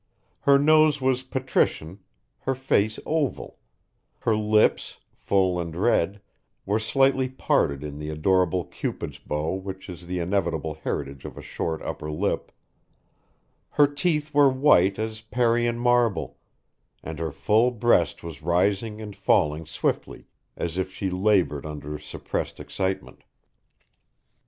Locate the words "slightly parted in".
6.79-7.99